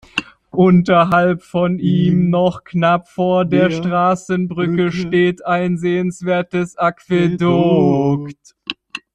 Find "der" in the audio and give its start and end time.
3.45-3.69